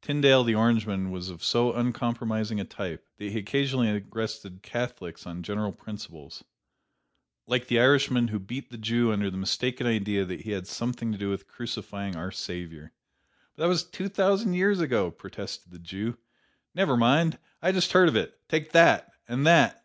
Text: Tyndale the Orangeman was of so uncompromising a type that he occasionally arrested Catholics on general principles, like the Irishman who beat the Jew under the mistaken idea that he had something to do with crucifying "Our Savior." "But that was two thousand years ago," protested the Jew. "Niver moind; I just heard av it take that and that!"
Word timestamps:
Tyndale 0.00 0.44
the 0.44 0.54
Orangeman 0.54 1.10
was 1.10 1.28
of 1.28 1.42
so 1.42 1.72
uncompromising 1.72 2.60
a 2.60 2.64
type 2.64 3.04
that 3.16 3.32
he 3.32 3.38
occasionally 3.40 4.04
arrested 4.14 4.62
Catholics 4.62 5.26
on 5.26 5.42
general 5.42 5.72
principles, 5.72 6.44
like 7.48 7.66
the 7.66 7.80
Irishman 7.80 8.28
who 8.28 8.38
beat 8.38 8.70
the 8.70 8.78
Jew 8.78 9.12
under 9.12 9.28
the 9.28 9.36
mistaken 9.36 9.84
idea 9.88 10.24
that 10.24 10.42
he 10.42 10.52
had 10.52 10.68
something 10.68 11.10
to 11.10 11.18
do 11.18 11.30
with 11.30 11.48
crucifying 11.48 12.14
"Our 12.14 12.30
Savior." 12.30 12.92
"But 13.56 13.64
that 13.64 13.68
was 13.70 13.82
two 13.82 14.08
thousand 14.08 14.54
years 14.54 14.78
ago," 14.78 15.10
protested 15.10 15.72
the 15.72 15.80
Jew. 15.80 16.16
"Niver 16.76 16.96
moind; 16.96 17.40
I 17.60 17.72
just 17.72 17.90
heard 17.90 18.08
av 18.08 18.14
it 18.14 18.38
take 18.48 18.70
that 18.70 19.10
and 19.26 19.44
that!" 19.48 19.82